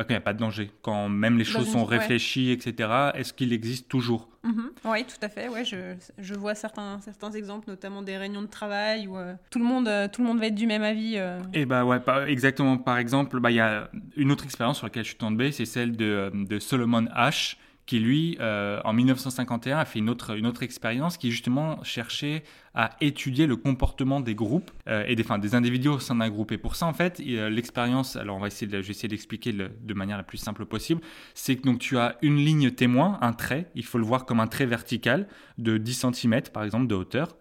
[0.00, 2.88] bah, quand il n'y a pas de danger, quand même les choses sont réfléchies, etc.,
[3.14, 4.30] est-ce qu'il existe toujours?
[4.42, 4.70] Mhm.
[4.86, 5.50] Oui, tout à fait.
[5.50, 9.58] Ouais, je, je, vois certains, certains exemples, notamment des réunions de travail où euh, tout,
[9.58, 11.16] le monde, euh, tout le monde va être du même avis.
[11.16, 11.40] Et euh.
[11.52, 12.78] eh bah ouais, exactement.
[12.78, 15.66] Par exemple, bah, il y a une autre expérience sur laquelle je suis tombé, c'est
[15.66, 20.62] celle de, de Solomon Ash, qui lui, en 1951, a fait une autre, une autre
[20.62, 22.42] expérience qui justement cherchait
[22.74, 26.28] à étudier le comportement des groupes euh, et des, enfin, des individus au sein d'un
[26.28, 26.52] groupe.
[26.52, 30.16] Et pour ça, en fait, l'expérience, alors on va essayer de, essayer d'expliquer de manière
[30.16, 31.00] la plus simple possible,
[31.34, 34.40] c'est que donc tu as une ligne témoin, un trait, il faut le voir comme
[34.40, 35.26] un trait vertical
[35.58, 37.36] de 10 cm par exemple de hauteur.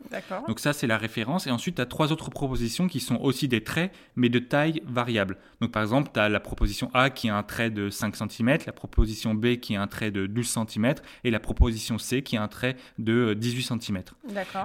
[0.47, 1.47] Donc ça, c'est la référence.
[1.47, 4.81] Et ensuite, tu as trois autres propositions qui sont aussi des traits, mais de taille
[4.85, 5.37] variable.
[5.61, 8.57] Donc par exemple, tu as la proposition A qui a un trait de 5 cm,
[8.65, 12.37] la proposition B qui a un trait de 12 cm et la proposition C qui
[12.37, 14.03] a un trait de 18 cm.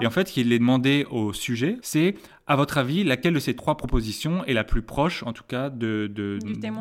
[0.00, 2.14] Et en fait, il est demandé au sujet, c'est
[2.46, 5.70] à votre avis, laquelle de ces trois propositions est la plus proche, en tout cas,
[5.70, 6.11] de,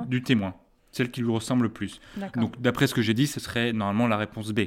[0.08, 0.56] du témoin,
[0.92, 2.02] celle qui lui ressemble le plus.
[2.36, 4.62] Donc, d'après ce que j'ai dit, ce serait normalement la réponse B.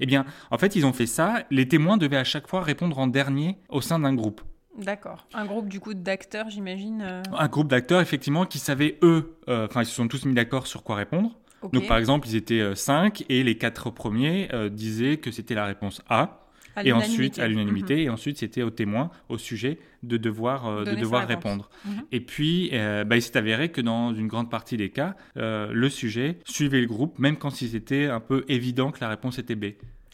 [0.00, 1.44] Eh bien, en fait, ils ont fait ça.
[1.50, 4.40] Les témoins devaient à chaque fois répondre en dernier au sein d'un groupe.
[4.78, 5.26] D'accord.
[5.34, 7.02] Un groupe du coup d'acteurs, j'imagine.
[7.02, 7.22] Euh.
[7.36, 10.66] Un groupe d'acteurs, effectivement, qui savaient eux, euh, enfin, ils se sont tous mis d'accord
[10.66, 11.38] sur quoi répondre.
[11.72, 15.66] Donc, par exemple, ils étaient euh, cinq et les quatre premiers disaient que c'était la
[15.66, 16.39] réponse A
[16.84, 18.00] et ensuite à l'unanimité, mhm.
[18.00, 21.68] et ensuite c'était au témoin, au sujet, de devoir, euh, de devoir répondre.
[21.84, 21.92] Mhm.
[22.12, 25.70] Et puis, euh, bah, il s'est avéré que dans une grande partie des cas, euh,
[25.72, 29.54] le sujet suivait le groupe, même quand c'était un peu évident que la réponse était
[29.54, 29.66] B.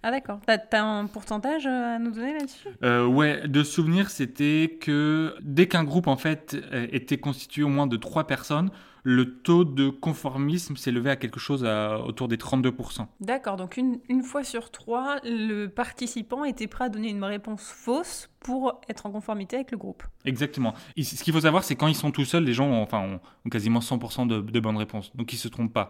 [0.03, 0.41] Ah d'accord.
[0.47, 2.69] T'as as un pourcentage à nous donner là-dessus?
[3.13, 6.57] Ouais, de souvenir, c'était que dès qu'un groupe en fait
[6.93, 8.71] était constitué au moins de trois personnes,
[9.09, 11.65] le taux de conformisme levé à quelque chose
[12.05, 13.07] autour des 32%.
[13.21, 17.63] D'accord, donc une, une, fois sur trois, le participant était prêt à donner une réponse
[17.63, 20.05] fausse pour être en conformité avec le groupe.
[20.25, 20.73] Exactement.
[20.97, 23.49] ce qu'il faut savoir, c'est quand ils sont tout seuls, les gens ont, enfin, ont,
[23.51, 25.89] quasiment 100% de, bonnes réponses, donc ils ne se trompent pas.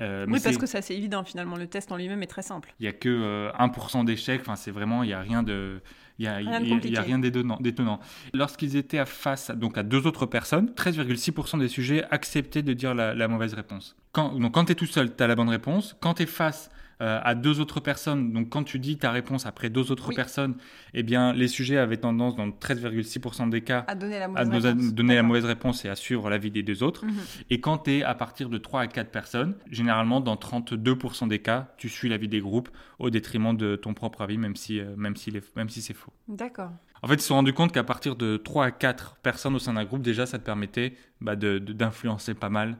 [0.00, 2.72] Euh, oui, parce que c'est assez évident finalement, le test en lui-même est très simple.
[2.80, 5.82] Il n'y a que 1% euh, d'échecs, enfin, c'est vraiment, il n'y a rien de...
[6.20, 8.00] Il n'y a, a, rien d'étonnant.
[8.34, 13.28] Lorsqu'ils étaient face donc à deux autres personnes, 13,6% des sujets acceptaient de dire la,
[13.28, 13.96] mauvaise réponse.
[14.10, 15.94] Quand, donc quand tu es tout seul, tu as la bonne réponse.
[16.00, 18.32] Quand tu es face euh, à deux autres personnes.
[18.32, 20.56] Donc quand tu dis ta réponse après deux autres personnes,
[20.94, 24.94] eh bien les sujets avaient tendance dans 13,6% des cas à donner, la mauvaise, réponse.
[24.94, 27.04] donner la mauvaise réponse et à suivre l'avis des deux autres.
[27.04, 27.12] Mhm.
[27.50, 31.38] Et quand tu es à partir de 3 à 4 personnes, généralement dans 32% des
[31.38, 34.94] cas, tu suis l'avis des groupes au détriment de ton propre avis, même si, euh,
[34.96, 36.12] même si, même si c'est faux.
[36.26, 36.70] D'accord.
[37.02, 39.58] En fait, ils se sont rendus compte qu'à partir de 3 à 4 personnes au
[39.58, 42.76] sein d'un groupe, déjà, ça te permettait bah, d'influencer pas mal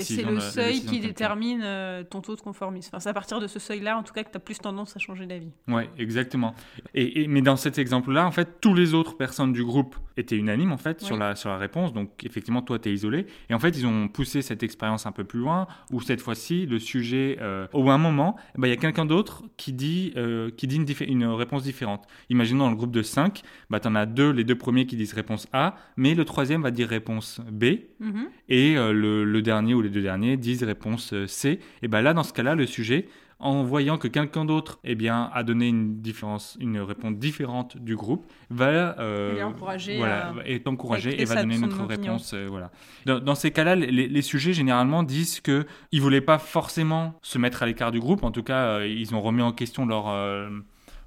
[0.00, 2.88] c'est le seuil qui détermine euh, ton taux de conformisme.
[2.90, 4.96] Enfin, c'est à partir de ce seuil-là, en tout cas, que tu as plus tendance
[4.96, 5.50] à changer d'avis.
[5.68, 6.54] Oui, exactement.
[6.94, 10.72] Et, mais dans cet exemple-là, en fait, tous les autres personnes du groupe étaient unanimes,
[10.72, 11.92] en fait, sur, la, sur la réponse.
[11.92, 13.26] Donc, effectivement, toi, tu es isolé.
[13.50, 16.66] Et en fait, ils ont poussé cette expérience un peu plus loin, où cette fois-ci,
[16.66, 20.12] le sujet, euh, au un moment, eh ben, il y a quelqu'un d'autre qui dit,
[20.16, 22.06] euh, qui dit une, une, réponse différente.
[22.30, 24.96] Imaginons dans le groupe de 5, bah, tu en as deux, les deux premiers qui
[24.96, 27.64] disent réponse A, mais le troisième va dire réponse B,
[28.00, 28.28] mm-hmm.
[28.48, 32.14] et le, le dernier ou les deux derniers disent réponse euh, C, et bien là,
[32.14, 36.00] dans ce cas-là, le sujet, en voyant que quelqu'un d'autre eh bien, a donné une,
[36.00, 41.58] différence, une réponse différente du groupe, va euh, encourager voilà, est encouragé et va donner
[41.58, 42.32] notre réponse.
[42.32, 42.70] Euh, voilà.
[43.04, 47.66] Dans, ces cas-là, les, sujets généralement disent qu'ils ne voulaient pas forcément se mettre à
[47.66, 48.24] l'écart du groupe.
[48.24, 50.08] En tout cas, ils ont remis en question leur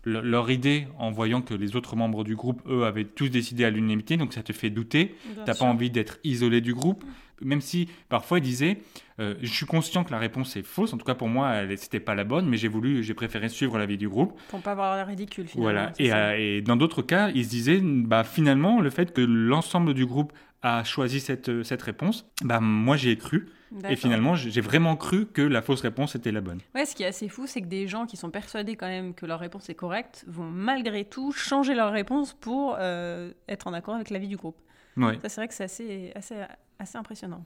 [0.05, 3.69] leur idée en voyant que les autres membres du groupe, eux, avaient tous décidé à
[3.69, 5.15] l'unanimité, donc ça te fait douter.
[5.23, 7.03] Tu n'as pas envie d'être isolé du groupe.
[7.41, 8.79] Même si parfois ils disaient,
[9.19, 11.99] euh, je suis conscient que la réponse est fausse, en tout cas pour moi, c'était
[11.99, 14.39] pas la bonne, mais j'ai voulu, j'ai préféré suivre l'avis du groupe.
[14.49, 15.71] Pour pas avoir l'air ridicule finalement.
[15.71, 15.91] Voilà.
[15.99, 19.93] Et, euh, et, dans d'autres cas, ils se disaient, bah finalement, le fait que l'ensemble
[19.93, 23.49] du groupe a choisi cette, cette réponse, bah moi j'y ai cru.
[23.87, 26.59] Et finalement, j'ai vraiment cru que la fausse réponse était la bonne.
[26.73, 29.13] Ouais, ce qui est assez fou, c'est que des gens qui sont persuadés quand même
[29.13, 33.73] que leur réponse est correcte vont malgré tout changer leur réponse pour euh, être en
[33.73, 34.57] accord avec l'avis du groupe.
[34.97, 35.19] Ouais.
[35.21, 36.35] Ça, c'est vrai que c'est assez, assez,
[36.79, 37.45] assez impressionnant.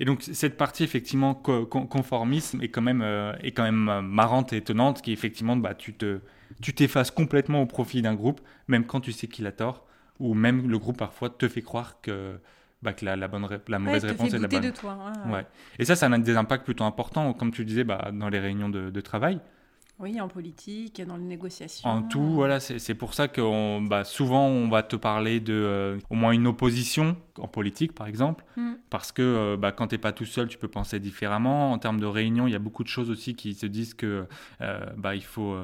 [0.00, 4.52] Et donc, cette partie, effectivement, conformisme est quand même, euh, est quand même euh, marrante
[4.52, 6.20] et étonnante, qui effectivement, bah, tu te,
[6.62, 9.86] tu t'effaces complètement au profit d'un groupe, même quand tu sais qu'il a tort,
[10.20, 12.38] ou même le groupe parfois te fait croire que
[12.80, 14.60] bah, que la, la, bonne la mauvaise réponse est la bonne.
[14.60, 15.44] De toi, ouais.
[15.80, 18.68] Et ça, ça a des impacts plutôt importants, comme tu disais, bah, dans les réunions
[18.68, 19.40] de, travail.
[20.00, 21.88] Oui, en politique, dans les négociations.
[21.88, 25.98] En tout, voilà, c'est pour ça que bah, souvent on va te parler de euh,
[26.08, 28.74] au moins une opposition en politique, par exemple, mm.
[28.90, 31.72] parce que euh, bah, quand tu n'es pas tout seul, tu peux penser différemment.
[31.72, 34.26] En termes de réunion, il y a beaucoup de choses aussi qui se disent que
[34.60, 35.56] euh, bah, il faut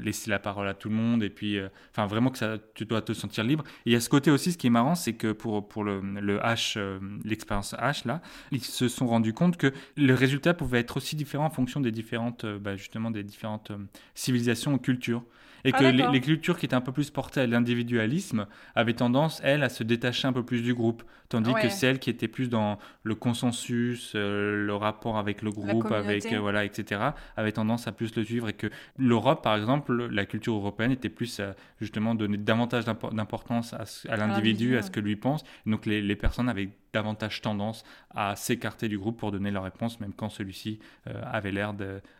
[0.00, 1.58] laisser la parole à tout le monde et puis,
[1.90, 3.64] enfin, vraiment que ça, tu dois te sentir libre.
[3.86, 5.84] Et il y a ce côté aussi, ce qui est marrant, c'est que pour, pour
[5.84, 6.00] le,
[6.40, 6.78] H,
[7.24, 11.46] l'expérience H, là, ils se sont rendus compte que le résultat pouvait être aussi différent
[11.46, 13.78] en fonction des différentes, bah, justement, des différentes euh,
[14.14, 15.22] civilisations ou cultures.
[15.68, 19.40] Et ah, que les, cultures qui étaient un peu plus portées à l'individualisme avaient tendance,
[19.44, 21.02] elles, à se détacher un peu plus du groupe.
[21.28, 25.92] Tandis que celles qui étaient plus dans le consensus, euh, le rapport avec le groupe,
[25.92, 28.48] avec, euh, voilà, etc., avaient tendance à plus le suivre.
[28.48, 31.42] Et que l'Europe, par exemple, la culture européenne était plus,
[31.80, 35.44] justement, donner davantage d'importance à, l'individu, à ce que lui pense.
[35.66, 40.00] donc les, les personnes avaient davantage tendance à s'écarter du groupe pour donner leur réponse,
[40.00, 41.74] même quand celui-ci euh, avait l'air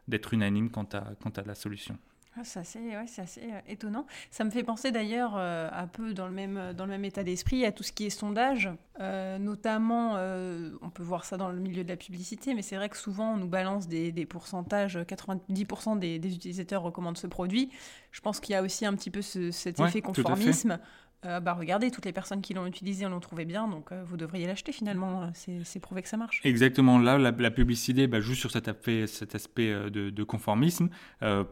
[0.06, 1.96] d'être unanime quant à, quant à la solution.
[2.38, 4.06] Ah, c'est assez, assez euh, étonnant.
[4.30, 7.24] Ça me fait penser d'ailleurs euh, un peu dans le même, dans le même état
[7.24, 8.70] d'esprit à tout ce qui est sondage.
[9.00, 10.14] notamment,
[10.82, 13.34] on peut voir ça dans le milieu de la publicité, mais c'est vrai que souvent
[13.34, 17.70] on nous balance des, des pourcentages, 90% des, des, utilisateurs recommandent ce produit.
[18.12, 20.78] Je pense qu'il y a aussi un petit peu cet effet conformisme
[21.26, 24.16] euh, bah regardez, toutes les personnes qui l'ont utilisé l'ont trouvé bien, donc euh, vous
[24.16, 26.40] devriez l'acheter finalement, euh, c'est prouvé que ça marche.
[26.44, 30.88] Exactement, là la, publicité bah, joue sur cet aspect, cet aspect de, conformisme.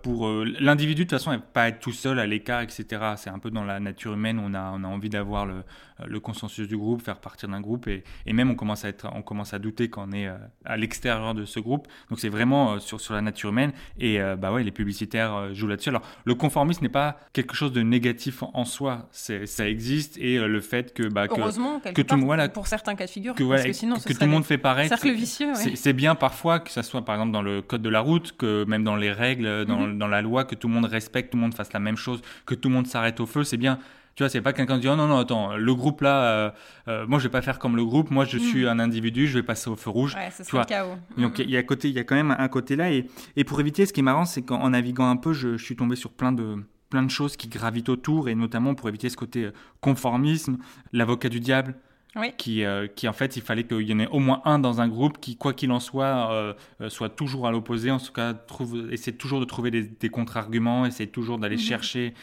[0.03, 3.15] pour l'individu, de toute façon, pas être tout seul à l'écart, etc.
[3.17, 5.65] C'est un peu dans la nature humaine, on a, on a envie d'avoir le,
[6.05, 9.09] le, consensus du groupe, faire partir d'un groupe, et, et, même on commence, à être,
[9.15, 10.29] on commence à douter quand on est
[10.65, 11.89] à l'extérieur de ce groupe.
[12.11, 15.91] Donc c'est vraiment sur, sur la nature humaine, et bah ouais, les publicitaires jouent là-dessus.
[15.91, 20.49] Alors le conformisme n'est pas quelque chose de négatif en soi, ça existe et euh,
[20.49, 23.45] le fait que bah, que, heureusement que tout, voilà, pour certains cas de figure que,
[23.45, 26.71] parce que sinon que tout le monde fait pareil cercle vicieux c'est bien parfois que
[26.71, 29.65] ça soit par exemple dans le code de la route que même dans les règles
[29.67, 29.99] dans, mhm.
[29.99, 32.23] dans la loi que tout le monde respecte tout le monde fasse la même chose
[32.45, 33.79] que tout le monde s'arrête au feu c'est bien
[34.17, 36.51] tu vois, c'est pas quelqu'un qui dit oh non non attends le groupe là, euh,
[36.89, 38.69] euh, moi je vais pas faire comme le groupe, moi je suis mhm.
[38.69, 40.15] un individu, je vais passer au feu rouge.
[40.15, 40.63] Ouais, ça tu vois.
[40.63, 40.97] le chaos.
[41.19, 43.45] Donc il y a côté, il y a quand même un côté là et, et
[43.45, 45.97] pour éviter, ce qui est marrant, c'est qu'en naviguant un peu, je, je suis tombé
[45.97, 46.57] sur plein de
[46.89, 50.57] plein de choses qui gravitent autour, et notamment pour éviter ce côté euh, conformisme,
[50.93, 51.75] l'avocat du diable,
[52.37, 54.81] qui, euh, qui en fait, il fallait qu'il y en ait au moins un dans
[54.81, 56.55] un groupe qui, quoi qu'il en soit, euh,
[56.89, 61.07] soit toujours à l'opposé, en tout cas, trouve, essaie toujours de trouver des, contre-arguments, essaie
[61.07, 61.63] toujours d'aller mhm.
[61.63, 62.15] chercher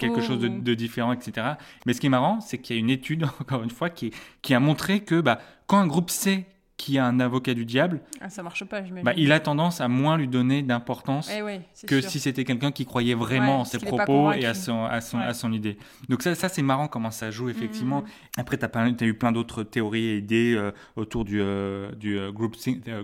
[0.00, 1.46] quelque chose de, différent, etc.
[1.86, 4.12] Mais ce qui est marrant, c'est qu'il y a une étude, encore une fois, qui,
[4.40, 6.46] qui a montré que bah, quand un groupe sait
[6.82, 9.86] qui a un avocat du diable, ah, ça marche pas, bah, il a tendance à
[9.86, 14.32] moins lui donner d'importance eh que si c'était quelqu'un qui croyait vraiment en ses propos
[14.32, 15.78] et à son, à son, à son idée.
[16.08, 18.00] Donc ça, ça c'est marrant comment ça joue, effectivement.
[18.00, 18.40] Mm, mm, mm.
[18.40, 22.18] Après, tu as, as, eu plein d'autres théories et idées euh, autour du, euh, du
[22.18, 22.56] euh, group,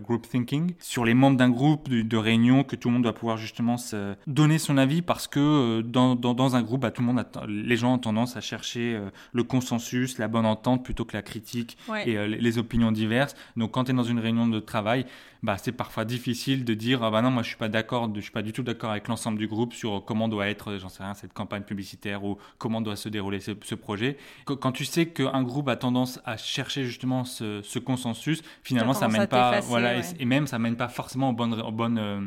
[0.03, 3.37] group thinking, sur les membres d'un groupe de, réunion, que tout le monde doit pouvoir
[3.37, 7.07] justement se donner son avis parce que dans, dans, dans, un groupe, bah, tout le
[7.07, 9.01] monde les gens ont tendance à chercher
[9.33, 13.37] le consensus, la bonne entente plutôt que la critique et les, les opinions diverses.
[13.57, 15.07] Donc quand tu es dans une réunion de travail,
[15.43, 18.21] bah, c'est parfois difficile de dire ah bah non, moi je suis pas d'accord, je
[18.21, 21.03] suis pas du tout d'accord avec l'ensemble du groupe sur comment doit être, j'en sais
[21.03, 24.17] rien, cette campagne publicitaire ou comment doit se dérouler ce, projet.
[24.45, 29.27] Quand tu sais qu'un groupe a tendance à chercher justement ce, consensus, finalement ça mène
[29.27, 32.21] pas, voilà, et, même ça mène pas forcément aux bonnes, aux bonnes euh,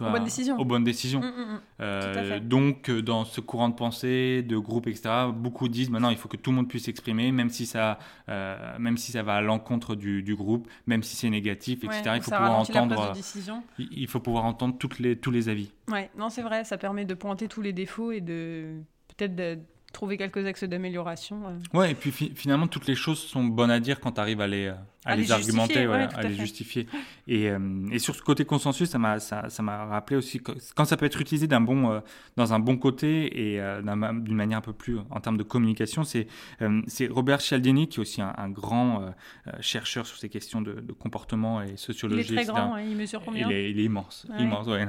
[0.00, 0.58] aux bonnes décisions.
[0.58, 1.20] Aux bonnes décisions.
[1.20, 1.60] Mm, mm, mm.
[1.80, 6.16] Euh, donc, euh, dans ce courant de pensée, de groupe, etc., beaucoup disent maintenant il
[6.16, 9.36] faut que tout le monde puisse s'exprimer, même si ça, euh, même si ça va
[9.36, 12.02] à l'encontre du, du, groupe, même si c'est négatif, etc.
[12.16, 13.12] il faut pouvoir entendre.
[13.78, 15.70] Il faut pouvoir entendre toutes les, tous les avis.
[15.88, 18.80] Ouais, non, c'est vrai, ça permet de pointer tous les défauts et de
[19.16, 19.58] peut-être de
[19.92, 21.40] trouver quelques axes d'amélioration.
[21.72, 24.48] Ouais, et puis finalement, toutes les choses sont bonnes à dire quand tu arrives à
[24.48, 24.72] les,
[25.04, 26.86] à, les, argumenter, à, les justifier.
[27.26, 27.58] Et, euh,
[27.90, 31.06] et, sur ce côté consensus, ça m'a ça, ça rappelé aussi que, quand ça peut
[31.06, 32.00] être utilisé d'un bon, euh,
[32.36, 36.04] dans un bon côté et euh, d'une manière un peu plus en termes de communication,
[36.04, 36.26] c'est
[37.10, 39.14] Robert Cialdini qui est aussi un, grand
[39.60, 42.28] chercheur sur ces questions de, comportement et sociologie.
[42.30, 44.66] Il est très grand, il mesure combien il est, il est, immense, immense.
[44.66, 44.86] Ouais,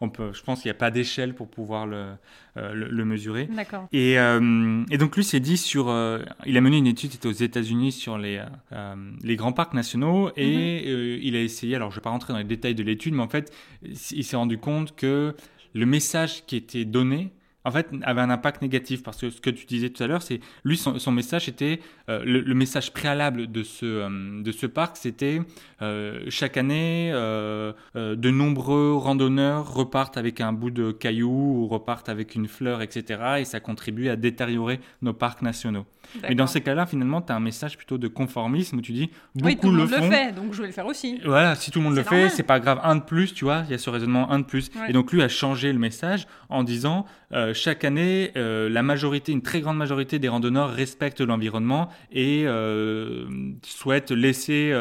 [0.00, 2.12] on peut, je pense qu'il n'y a pas d'échelle pour pouvoir le,
[2.56, 3.46] le, mesurer.
[3.46, 3.88] D'accord.
[3.92, 5.86] Et, et, donc lui s'est dit sur,
[6.46, 8.42] il a mené une étude, c'était aux États-Unis sur les,
[9.22, 10.88] les grands parcs nationaux et mhm.
[10.88, 13.14] euh, il a essayé, alors je ne vais pas rentrer dans les détails de l'étude,
[13.14, 15.34] mais en fait, il s'est rendu compte que
[15.74, 17.32] le message qui était donné
[17.68, 20.22] en fait, avait un impact négatif parce que ce que tu disais tout à l'heure,
[20.22, 24.96] c'est lui son, message était euh, le, message préalable de ce euh, de ce parc,
[24.96, 25.40] c'était
[26.28, 32.48] chaque année de nombreux randonneurs repartent avec un bout de caillou ou repartent avec une
[32.48, 33.20] fleur, etc.
[33.38, 35.86] Et ça contribue à détériorer nos parcs nationaux.
[36.22, 39.10] Mais dans ces cas-là, finalement, tu as un message plutôt de conformisme où tu dis
[39.34, 41.20] beaucoup oui, tout le, monde le fait, donc je vais le faire aussi.
[41.24, 43.62] Voilà, si tout le monde le fait, c'est pas grave, un de plus, tu vois,
[43.66, 44.70] il y a ce raisonnement un de plus.
[44.88, 49.32] Et donc lui a changé le message en disant euh, chaque année, euh, la majorité,
[49.32, 53.26] une très grande majorité des randonneurs respectent l'environnement et euh,
[53.62, 54.74] souhaitent laisser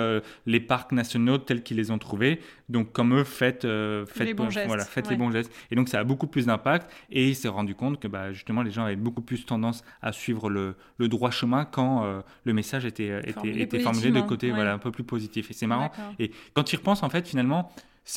[0.45, 2.39] les parcs nationaux tels qu'ils les ont trouvés.
[2.69, 5.51] Donc comme eux, faites, faites, les, bons gestes, voilà, faites les bons gestes.
[5.71, 8.61] Et donc ça a beaucoup plus d'impact et il s'est rendu compte que bah, justement
[8.61, 12.05] les gens avaient beaucoup plus tendance à suivre le, le droit chemin quand
[12.43, 15.49] le message était, était, était formulé de côté voilà, un peu plus positif.
[15.51, 15.91] Et c'est marrant.
[16.19, 17.71] Et quand il repense, en fait, finalement,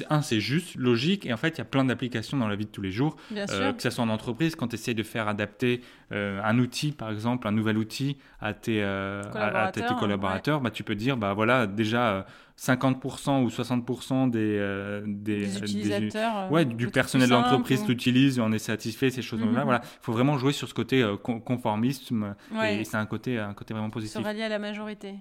[0.09, 2.65] un, c'est juste, logique, et en fait, il y a plein d'applications dans la vie
[2.65, 5.29] de tous les jours, euh, que ce soit en entreprise, quand tu essaies de faire
[5.29, 5.81] adapter
[6.13, 10.71] euh, un outil, par exemple, un nouvel outil à tes, euh, à, tes collaborateurs, bah,
[10.71, 12.25] tu peux dire, bah voilà, déjà
[12.57, 19.11] 50% ou 60% des, des, utilisateurs, ouais, du personnel de l'entreprise l'utilise, on est satisfait,
[19.11, 19.47] ces choses-là.
[19.47, 19.63] Mhm.
[19.65, 23.75] Voilà, il faut vraiment jouer sur ce côté conformisme, et c'est un côté, un côté
[23.75, 24.19] vraiment positif.
[24.21, 25.17] Se rallier à la majorité.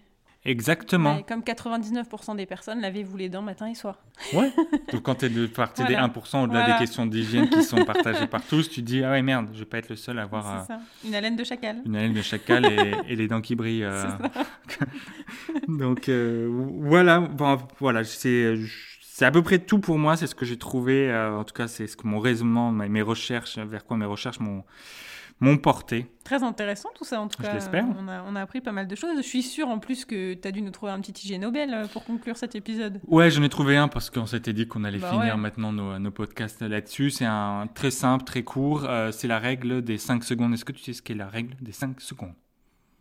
[0.46, 1.22] Exactement.
[1.24, 4.00] comme 99% des personnes, lavez-vous les dents matin et soir.
[4.34, 4.52] Ouais.
[4.92, 8.28] Donc quand tu es de partie des 1% au-delà des questions d'hygiène qui sont partagées
[8.28, 10.24] par tous, tu te dis ah ouais merde, je vais pas être le seul à
[10.24, 10.76] avoir euh,
[11.06, 11.82] une haleine de chacal.
[11.86, 12.66] Une haleine de chacal
[13.08, 13.84] et, les dents qui brillent.
[13.84, 14.08] Euh.
[15.68, 18.56] Donc euh, voilà, bon, voilà, c'est
[19.02, 21.68] c'est à peu près tout pour moi, c'est ce que j'ai trouvé en tout cas
[21.68, 24.64] c'est ce que mon raisonnement, mes recherches vers quoi mes recherches m'ont
[25.40, 26.08] m'ont porté.
[26.24, 27.50] Très intéressant tout ça en tout cas.
[27.50, 27.86] Je l'espère.
[27.98, 29.18] On a, on a, appris pas mal de choses.
[29.18, 31.74] Je suis sûre en plus que tu as dû nous trouver un petit IG Nobel
[31.74, 33.00] euh, pour conclure cet épisode.
[33.08, 35.98] Ouais, j'en ai trouvé un parce qu'on s'était dit qu'on allait bah finir maintenant nos,
[35.98, 37.10] nos, podcasts là-dessus.
[37.10, 38.86] C'est un très simple, très court.
[38.86, 40.54] Euh, c'est la règle des 5 secondes.
[40.54, 42.34] Est-ce que tu sais ce qu'est la règle des 5 secondes?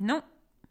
[0.01, 0.23] Non.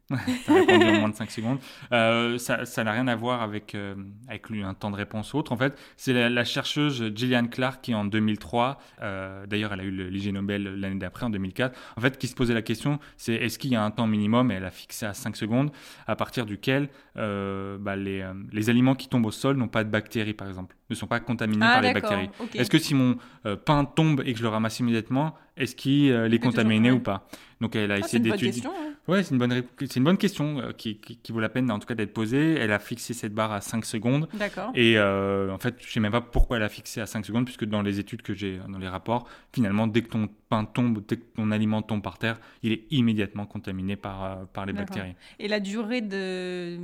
[0.46, 1.60] T'as répondu en moins de 5 secondes.
[1.92, 3.96] Euh, ça n'a rien à voir avec, euh,
[4.30, 5.52] avec un temps de réponse autre.
[5.52, 9.92] En fait, c'est la, chercheuse Gillian Clark qui, en 2003, euh, d'ailleurs, elle a eu
[10.10, 13.60] l'IG Nobel l'année d'après, en 2004, en fait, qui se posait la question, c'est est-ce
[13.60, 15.72] qu'il y a un temps minimum, elle a fixé à 5 secondes,
[16.08, 20.34] à partir duquel bah, les, les, aliments qui tombent au sol n'ont pas de bactéries,
[20.34, 22.30] par exemple, ne sont pas contaminés ah, par les bactéries.
[22.54, 23.18] Est-ce que si mon
[23.66, 27.28] pain tombe et que je le ramasse immédiatement, est-ce qu'il est contaminé ou pas?
[27.60, 28.64] Donc, elle a ah, essayé d'étudier.
[29.08, 31.80] Ouais, c'est une bonne, c'est une bonne question euh, qui, qui, vaut la peine en
[31.80, 32.56] tout cas d'être posée.
[32.56, 34.28] Elle a fixé cette barre à 5 secondes.
[34.34, 34.72] D'accord.
[34.76, 37.46] Et euh, en fait, je sais même pas pourquoi elle a fixé à 5 secondes,
[37.46, 41.04] puisque dans les études que j'ai, dans les rapports, finalement, dès que ton pain tombe,
[41.08, 44.74] dès que ton aliment tombe par terre, il est immédiatement contaminé par, euh, par les
[44.74, 45.16] bactéries.
[45.40, 46.78] Et la durée, de,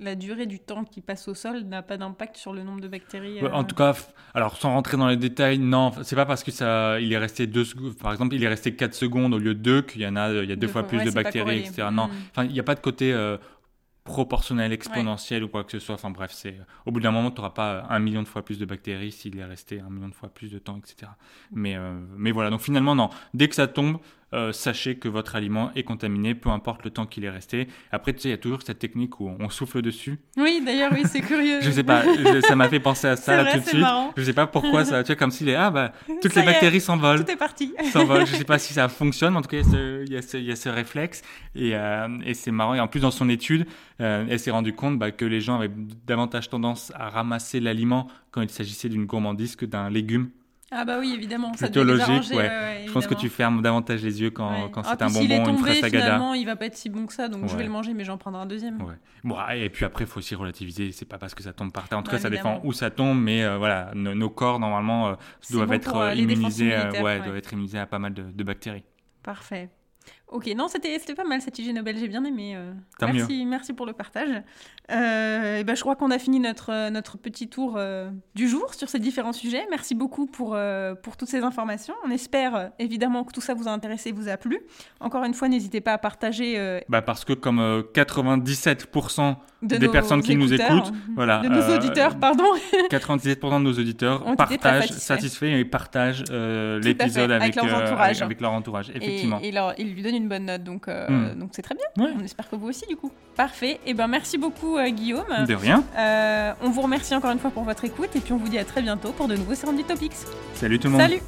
[0.00, 2.88] la durée du temps qui passe au sol n'a pas d'impact sur le nombre de
[2.88, 3.94] bactéries En tout cas,
[4.34, 7.46] alors sans rentrer dans les détails, non, c'est pas parce que ça, il est resté
[7.46, 7.64] deux,
[8.00, 10.30] par exemple, il est resté 4 secondes au lieu de 2 qu'il y en a,
[10.30, 12.10] il y a deux, fois, plus de bactéries non, mm.
[12.30, 13.36] enfin, il n'y a pas de côté euh,
[14.04, 15.94] proportionnel, exponentiel ou quoi que ce soit.
[15.94, 18.58] Enfin bref, c'est au bout d'un moment, tu n'auras pas un million de fois plus
[18.58, 21.10] de bactéries s'il est resté un million de fois plus de temps, etc.
[21.50, 21.60] Mm.
[21.60, 23.08] Mais, euh, mais voilà, donc finalement, non.
[23.32, 23.98] Dès que ça tombe,
[24.34, 27.68] euh, sachez que votre aliment est contaminé, peu importe le temps qu'il est resté.
[27.92, 30.18] Après, tu sais, il y a toujours cette technique où on souffle dessus.
[30.36, 31.60] Oui, d'ailleurs, oui, c'est curieux.
[31.62, 32.02] je sais pas,
[32.46, 33.80] ça m'a fait penser à ça là, tout de suite.
[33.80, 34.12] Marrant.
[34.16, 36.80] Je sais pas pourquoi ça, tu vois, comme s'il est, ah bah, toutes les bactéries
[36.80, 37.24] s'envolent.
[37.24, 37.72] Tout est parti.
[37.92, 38.26] s'envolent.
[38.26, 40.44] Je sais pas si ça fonctionne, mais en tout cas, il y a ce, il
[40.44, 41.22] y a ce, réflexe
[41.54, 42.74] et, euh, et c'est marrant.
[42.74, 43.66] Et en plus, dans son étude,
[44.00, 45.70] euh, elle s'est rendue compte bah, que les gens avaient
[46.06, 50.30] davantage tendance à ramasser l'aliment quand il s'agissait d'une gourmandise que d'un légume.
[50.76, 51.52] Ah bah oui, évidemment.
[51.52, 52.84] Plutôt ça logique, ouais.
[52.86, 55.58] Je pense que tu fermes davantage les yeux quand, quand c'est ah, un bonbon, une
[55.58, 56.04] fraise agada.
[56.04, 58.04] finalement, il va pas être si bon que ça, donc je vais le manger, mais
[58.04, 58.78] j'en prendrai un deuxième.
[59.22, 60.92] Bon, et puis après, il faut aussi relativiser.
[60.92, 61.98] C'est pas parce que ça tombe par terre.
[61.98, 65.14] En tout cas, ça dépend où ça tombe, mais euh, voilà, nos, corps normalement euh,
[65.50, 68.84] doivent être euh, immunisés, ouais, doivent être immunisés à pas mal de, de bactéries.
[69.22, 69.70] Parfait.
[70.34, 72.54] Ok, non, c'était pas mal cette IG Nobel, j'ai bien aimé.
[72.56, 72.72] Euh.
[73.00, 74.42] merci, merci pour le partage.
[74.90, 77.78] Euh, et ben, je crois qu'on a fini notre, euh, notre petit tour
[78.34, 79.64] du jour sur ces différents sujets.
[79.70, 80.58] Merci beaucoup pour,
[81.04, 81.94] pour toutes ces informations.
[82.04, 84.58] On espère évidemment que tout ça vous a intéressé et vous a plu.
[84.98, 86.80] Encore une fois, n'hésitez pas à partager.
[86.88, 92.44] Bah parce que comme 97% des personnes qui nous écoutent, voilà, de nos auditeurs, pardon,
[92.90, 96.24] 97% de nos auditeurs partagent, satisfaits et partagent
[96.82, 98.20] l'épisode avec, avec, leur entourage.
[98.20, 99.38] avec, leur entourage, effectivement.
[99.40, 101.38] Et, et ils lui donnent une bonne note, donc euh, hmm.
[101.38, 101.84] donc c'est très bien.
[102.16, 103.10] On espère que vous aussi, du coup.
[103.36, 103.72] Parfait.
[103.72, 105.46] Et eh ben merci beaucoup, euh, Guillaume.
[105.46, 105.84] De rien.
[105.96, 108.58] Euh, on vous remercie encore une fois pour votre écoute, et puis on vous dit
[108.58, 110.12] à très bientôt pour de nouveaux Serendip Topics.
[110.54, 111.02] Salut tout le monde.
[111.02, 111.20] Salut.